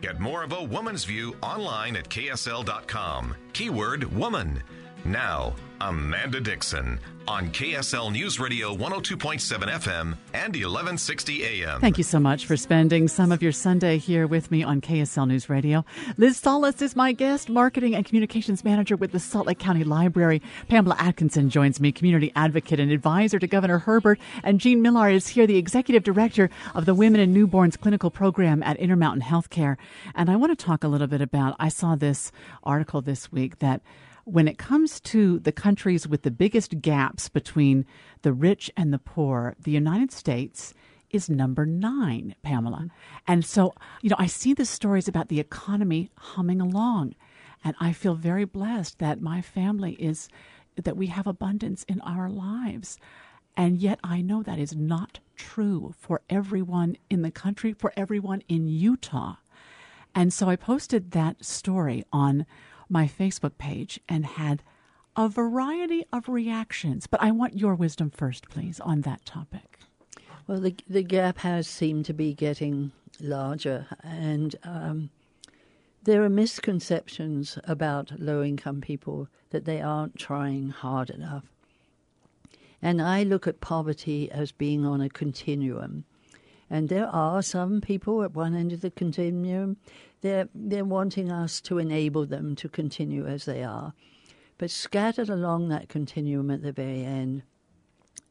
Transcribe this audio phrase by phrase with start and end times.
[0.00, 3.34] Get more of a woman's view online at ksl.com.
[3.52, 4.62] Keyword woman.
[5.04, 9.38] Now, Amanda Dickson on KSL News Radio 102.7
[9.68, 11.80] FM and 1160 AM.
[11.80, 15.28] Thank you so much for spending some of your Sunday here with me on KSL
[15.28, 15.84] News Radio.
[16.16, 20.42] Liz Sollis is my guest, Marketing and Communications Manager with the Salt Lake County Library.
[20.68, 24.18] Pamela Atkinson joins me, Community Advocate and Advisor to Governor Herbert.
[24.42, 28.62] And Jean Miller is here, the Executive Director of the Women and Newborns Clinical Program
[28.64, 29.76] at Intermountain Healthcare.
[30.14, 32.32] And I want to talk a little bit about, I saw this
[32.64, 33.80] article this week that
[34.24, 37.86] when it comes to the countries with the biggest gaps between
[38.22, 40.74] the rich and the poor, the United States
[41.10, 42.88] is number nine, Pamela.
[43.26, 47.14] And so, you know, I see the stories about the economy humming along,
[47.64, 50.28] and I feel very blessed that my family is,
[50.76, 52.98] that we have abundance in our lives.
[53.56, 58.42] And yet, I know that is not true for everyone in the country, for everyone
[58.48, 59.36] in Utah.
[60.14, 62.46] And so I posted that story on
[62.90, 64.62] my Facebook page and had
[65.16, 67.06] a variety of reactions.
[67.06, 69.78] But I want your wisdom first, please, on that topic.
[70.46, 75.10] Well, the the gap has seemed to be getting larger, and um,
[76.02, 81.44] there are misconceptions about low income people that they aren't trying hard enough.
[82.82, 86.04] And I look at poverty as being on a continuum.
[86.70, 89.76] And there are some people at one end of the continuum
[90.20, 93.94] they're, they're wanting us to enable them to continue as they are.
[94.58, 97.42] But scattered along that continuum at the very end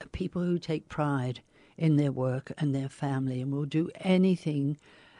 [0.00, 1.40] are people who take pride
[1.76, 4.76] in their work and their family and will do anything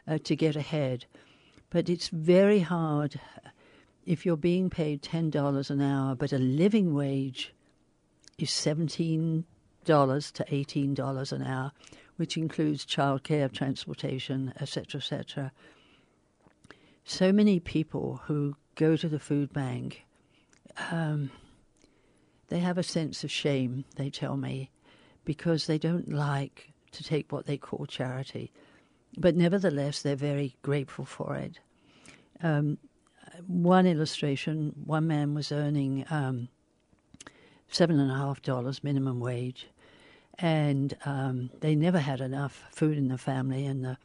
[0.06, 1.06] uh, to get ahead.
[1.70, 3.20] But it's very hard
[4.04, 7.52] if you're being paid $10 an hour, but a living wage
[8.38, 9.44] is $17
[9.84, 11.72] to $18 an hour,
[12.18, 15.52] which includes childcare, transportation, etc., etc
[17.08, 20.04] so many people who go to the food bank,
[20.90, 21.30] um,
[22.48, 24.70] they have a sense of shame, they tell me,
[25.24, 28.52] because they don't like to take what they call charity.
[29.16, 31.58] But nevertheless, they're very grateful for it.
[32.42, 32.76] Um,
[33.46, 36.48] one illustration one man was earning um,
[37.68, 39.68] seven and a half dollars minimum wage,
[40.38, 43.98] and um, they never had enough food in the family, and the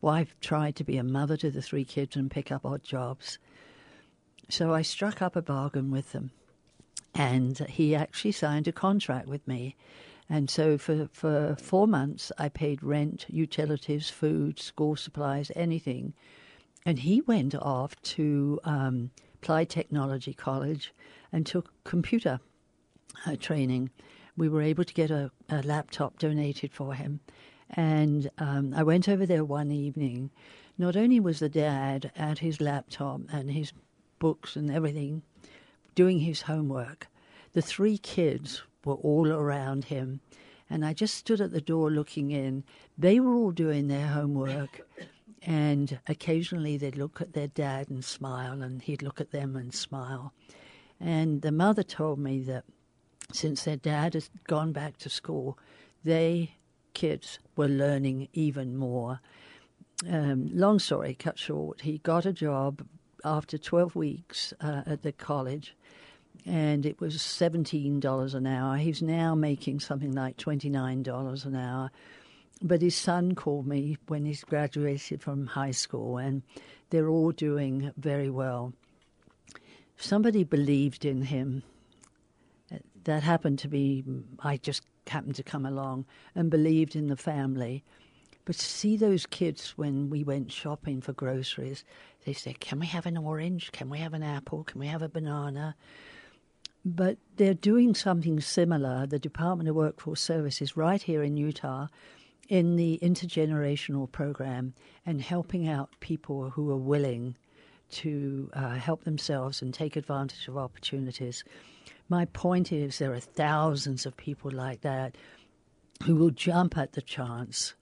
[0.00, 3.38] wife tried to be a mother to the three kids and pick up odd jobs.
[4.48, 6.30] So I struck up a bargain with them.
[7.14, 9.76] And he actually signed a contract with me.
[10.28, 16.12] And so for, for four months, I paid rent, utilities, food, school supplies, anything.
[16.84, 20.92] And he went off to um, Applied Technology College
[21.32, 22.40] and took computer
[23.26, 23.90] uh, training.
[24.36, 27.20] We were able to get a, a laptop donated for him.
[27.70, 30.30] And um, I went over there one evening.
[30.76, 33.72] Not only was the dad at his laptop and his
[34.18, 35.22] books and everything
[35.94, 37.08] doing his homework,
[37.52, 40.20] the three kids were all around him.
[40.68, 42.64] And I just stood at the door looking in.
[42.98, 44.80] They were all doing their homework.
[45.42, 49.74] And occasionally they'd look at their dad and smile, and he'd look at them and
[49.74, 50.32] smile.
[50.98, 52.64] And the mother told me that
[53.32, 55.58] since their dad has gone back to school,
[56.04, 56.54] they
[56.94, 59.20] kids were learning even more.
[60.08, 62.86] Um, long story cut short, he got a job
[63.24, 65.74] after 12 weeks uh, at the college,
[66.46, 68.76] and it was $17 an hour.
[68.76, 71.90] He's now making something like $29 an hour.
[72.62, 76.42] But his son called me when he's graduated from high school, and
[76.90, 78.72] they're all doing very well.
[79.96, 81.62] Somebody believed in him.
[83.04, 84.04] That happened to be,
[84.40, 87.84] I just happened to come along and believed in the family.
[88.44, 91.84] But to see those kids when we went shopping for groceries,
[92.24, 93.72] they said, Can we have an orange?
[93.72, 94.64] Can we have an apple?
[94.64, 95.76] Can we have a banana?
[96.84, 99.06] But they're doing something similar.
[99.06, 101.86] The Department of Workforce Services, right here in Utah,
[102.50, 104.74] in the intergenerational program,
[105.06, 107.36] and helping out people who are willing
[107.94, 111.44] to uh, help themselves and take advantage of opportunities.
[112.08, 115.16] My point is, there are thousands of people like that
[116.04, 117.74] who will jump at the chance.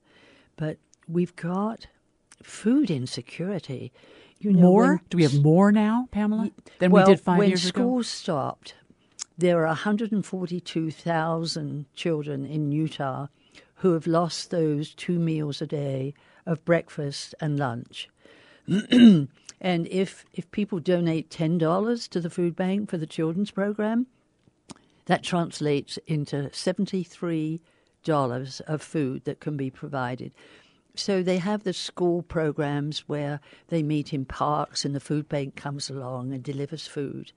[0.57, 0.77] But
[1.09, 1.87] we've got
[2.43, 3.91] food insecurity.
[4.39, 4.89] You know, more?
[4.89, 7.81] When, Do we have more now, Pamela, than well, we did five years ago?
[7.81, 8.75] When school stopped,
[9.39, 13.29] there are 142,000 children in Utah
[13.77, 16.13] who have lost those two meals a day
[16.47, 18.09] of breakfast and lunch.
[19.63, 24.09] And if, if people donate $10 to the food bank for the children's program,
[25.07, 27.61] that translates into $73
[28.67, 30.33] of food that can be provided.
[30.97, 33.39] So they have the school programs where
[33.69, 37.31] they meet in parks and the food bank comes along and delivers food.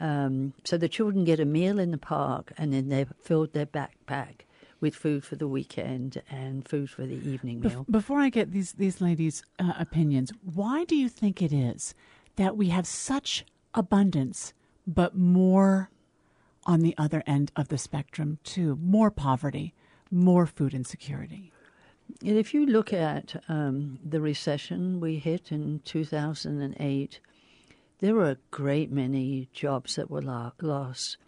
[0.00, 3.66] Um, so the children get a meal in the park and then they've filled their
[3.66, 4.46] backpack
[4.80, 7.84] with food for the weekend and food for the evening meal.
[7.88, 11.94] Bef- before I get these these ladies' uh, opinions, why do you think it is
[12.36, 13.44] that we have such
[13.74, 14.52] abundance,
[14.86, 15.90] but more
[16.64, 18.78] on the other end of the spectrum too?
[18.82, 19.74] More poverty,
[20.10, 21.52] more food insecurity.
[22.24, 27.20] And if you look at um, the recession we hit in 2008,
[28.00, 31.18] there were a great many jobs that were lo- lost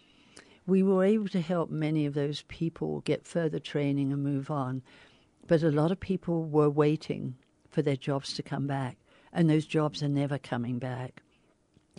[0.66, 4.82] we were able to help many of those people get further training and move on.
[5.46, 7.34] But a lot of people were waiting
[7.68, 8.96] for their jobs to come back,
[9.32, 11.22] and those jobs are never coming back.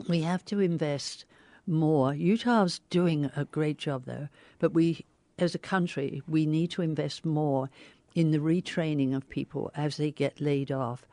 [0.07, 1.25] We have to invest
[1.67, 2.13] more.
[2.13, 4.29] Utah's doing a great job, though,
[4.59, 5.05] but we,
[5.37, 7.69] as a country, we need to invest more
[8.15, 11.05] in the retraining of people as they get laid off.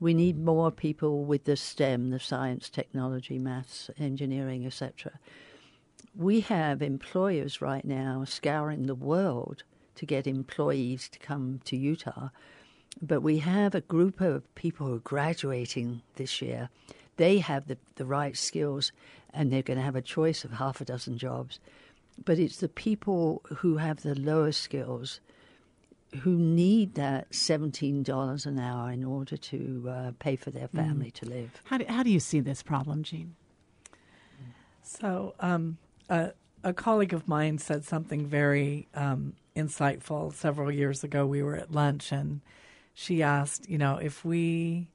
[0.00, 5.12] We need more people with the STEM, the science, technology, maths, engineering, etc
[6.16, 9.62] we have employers right now scouring the world
[9.96, 12.30] to get employees to come to Utah.
[13.00, 16.68] But we have a group of people who are graduating this year.
[17.16, 18.92] They have the, the right skills
[19.32, 21.60] and they're going to have a choice of half a dozen jobs.
[22.24, 25.20] But it's the people who have the lower skills
[26.22, 31.14] who need that $17 an hour in order to uh, pay for their family mm.
[31.14, 31.62] to live.
[31.64, 33.36] How do, how do you see this problem, Jean?
[34.82, 35.78] So, um,
[36.10, 41.26] a, colleague of mine said something very um, insightful several years ago.
[41.26, 42.40] We were at lunch and
[42.94, 44.88] she asked, you know, if we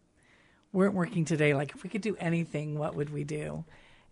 [0.71, 3.63] weren't working today, like if we could do anything, what would we do?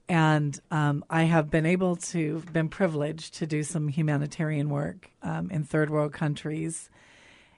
[0.10, 5.50] And um, I have been able to, been privileged to do some humanitarian work um,
[5.52, 6.90] in third world countries.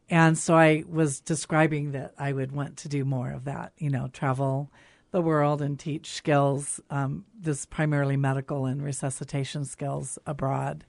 [0.10, 3.90] And so I was describing that I would want to do more of that, you
[3.90, 4.70] know, travel
[5.16, 10.84] the world and teach skills, um, this primarily medical and resuscitation skills abroad.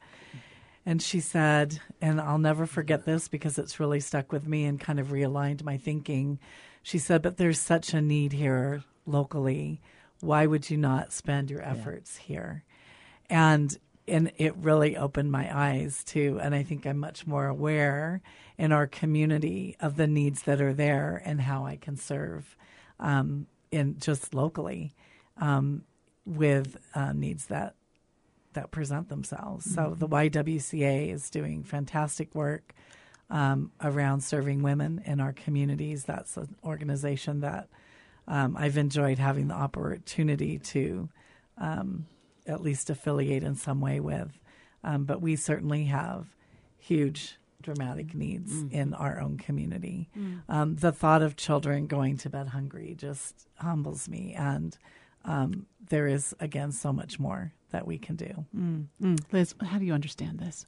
[0.85, 4.81] And she said, and I'll never forget this because it's really stuck with me and
[4.81, 6.41] kind of realigned my thinking.
[6.83, 9.81] She said, but there's such a need here locally.
[10.19, 12.27] Why would you not spend your efforts yeah.
[12.27, 12.65] here?
[13.31, 13.79] And
[14.09, 16.41] and it really opened my eyes too.
[16.43, 18.23] And I think I'm much more aware
[18.59, 22.57] in our community of the needs that are there and how I can serve.
[22.99, 24.95] Um, in just locally
[25.39, 25.83] um,
[26.25, 27.75] with uh, needs that
[28.53, 29.67] that present themselves.
[29.67, 29.75] Mm-hmm.
[29.75, 32.75] So the YWCA is doing fantastic work
[33.29, 36.05] um, around serving women in our communities.
[36.05, 37.69] That's an organization that
[38.27, 41.09] um, I've enjoyed having the opportunity to
[41.59, 42.07] um,
[42.47, 44.39] at least affiliate in some way with.
[44.83, 46.27] Um, but we certainly have
[46.79, 48.73] huge dramatic needs mm.
[48.73, 50.09] in our own community.
[50.17, 50.43] Mm.
[50.49, 54.35] Um, the thought of children going to bed hungry just humbles me.
[54.37, 54.77] And
[55.25, 58.45] um, there is, again, so much more that we can do.
[58.57, 58.87] Mm.
[59.03, 59.21] mm.
[59.33, 60.67] Liz, how do you understand this?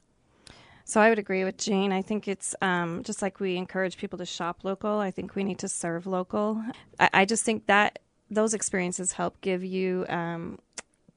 [0.83, 1.91] So I would agree with Jane.
[1.91, 4.97] I think it's um, just like we encourage people to shop local.
[4.97, 6.63] I think we need to serve local.
[6.99, 7.99] I, I just think that
[8.31, 10.57] those experiences help give you um,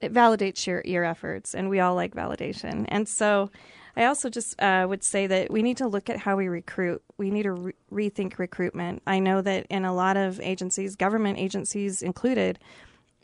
[0.02, 2.84] it validates your your efforts, and we all like validation.
[2.88, 3.50] And so
[3.96, 7.02] I also just uh, would say that we need to look at how we recruit.
[7.18, 9.02] We need to re- rethink recruitment.
[9.06, 12.58] I know that in a lot of agencies, government agencies included,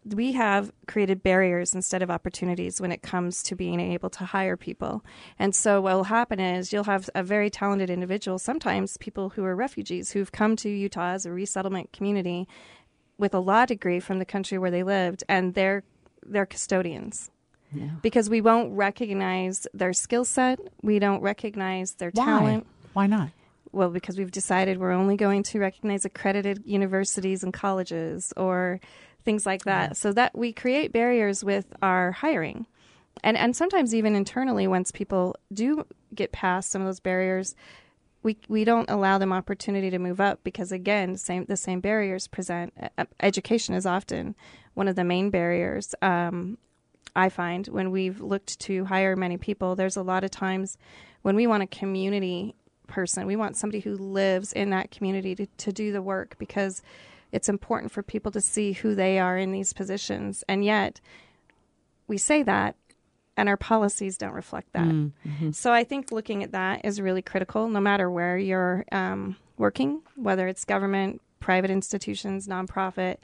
[0.05, 4.57] we have created barriers instead of opportunities when it comes to being able to hire
[4.57, 5.05] people.
[5.39, 9.45] And so what will happen is you'll have a very talented individual, sometimes people who
[9.45, 12.47] are refugees who've come to Utah as a resettlement community
[13.19, 15.83] with a law degree from the country where they lived, and they're
[16.23, 17.31] they're custodians
[18.03, 22.25] Because we won't recognize their skill set, we don't recognize their Why?
[22.25, 22.67] talent.
[22.93, 23.31] Why not?
[23.73, 28.81] Well, because we've decided we're only going to recognize accredited universities and colleges or
[29.25, 29.91] things like that.
[29.91, 29.93] Yeah.
[29.95, 32.67] So that we create barriers with our hiring.
[33.23, 35.85] And and sometimes even internally once people do
[36.15, 37.55] get past some of those barriers,
[38.23, 42.27] we we don't allow them opportunity to move up because again, same the same barriers
[42.27, 42.73] present.
[43.21, 44.35] Education is often
[44.75, 46.57] one of the main barriers, um,
[47.19, 50.79] I find when we've looked to hire many people, there's a lot of times
[51.23, 52.55] when we want a community
[52.87, 56.81] person, we want somebody who lives in that community to, to do the work because
[57.33, 60.45] it's important for people to see who they are in these positions.
[60.49, 61.01] And yet,
[62.07, 62.77] we say that,
[63.37, 64.87] and our policies don't reflect that.
[64.87, 65.51] Mm-hmm.
[65.51, 70.03] So I think looking at that is really critical, no matter where you're um, working,
[70.15, 73.17] whether it's government, private institutions, nonprofit.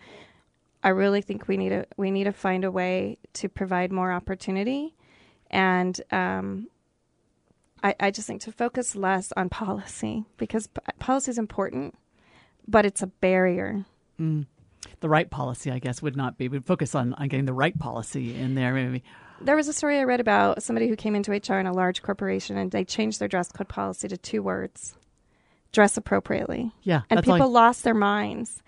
[0.84, 4.12] I really think we need to we need to find a way to provide more
[4.12, 4.94] opportunity,
[5.50, 6.68] and um,
[7.82, 11.94] I, I just think to focus less on policy because p- policy is important,
[12.68, 13.86] but it's a barrier.
[14.20, 14.46] Mm.
[15.00, 16.48] The right policy, I guess, would not be.
[16.48, 18.74] We'd focus on, on getting the right policy in there.
[18.74, 19.02] Maybe
[19.40, 22.02] there was a story I read about somebody who came into HR in a large
[22.02, 24.94] corporation and they changed their dress code policy to two words
[25.74, 26.72] dress appropriately.
[26.82, 27.02] Yeah.
[27.10, 28.62] And people lost their minds.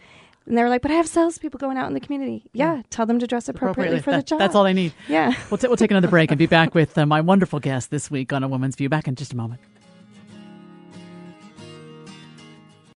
[0.46, 2.44] And they were like, but I have salespeople going out in the community.
[2.52, 4.02] Yeah, tell them to dress appropriately, appropriately.
[4.02, 4.38] for that, the job.
[4.38, 4.92] That's all they need.
[5.08, 5.34] Yeah.
[5.50, 8.10] We'll, t- we'll take another break and be back with uh, my wonderful guest this
[8.10, 8.88] week on A Woman's View.
[8.88, 9.60] Back in just a moment.